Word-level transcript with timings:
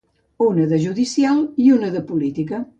Una 0.45 0.65
de 0.71 0.79
judicial 0.85 1.45
i 1.67 1.69
una 1.77 1.95
de 1.99 2.05
política. 2.11 2.67